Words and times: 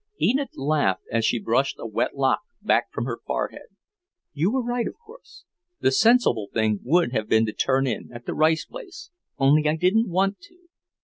Enid 0.19 0.47
laughed 0.55 1.03
as 1.11 1.23
she 1.23 1.37
brushed 1.37 1.77
a 1.77 1.85
wet 1.85 2.15
lock 2.17 2.39
back 2.59 2.91
from 2.91 3.05
her 3.05 3.19
forehead. 3.23 3.67
"You 4.33 4.51
were 4.51 4.63
right, 4.63 4.87
of 4.87 4.97
course; 4.97 5.45
the 5.79 5.91
sensible 5.91 6.49
thing 6.51 6.79
would 6.81 7.11
have 7.11 7.29
been 7.29 7.45
to 7.45 7.53
turn 7.53 7.85
in 7.85 8.11
at 8.11 8.25
the 8.25 8.33
Rice 8.33 8.65
place; 8.65 9.11
only 9.37 9.67
I 9.69 9.75
didn't 9.75 10.09
want 10.09 10.39
to." 10.39 10.57